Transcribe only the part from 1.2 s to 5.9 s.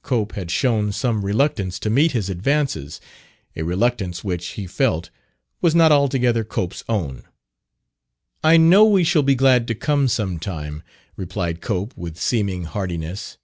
reluctance to meet his advances a reluctance which, he felt, was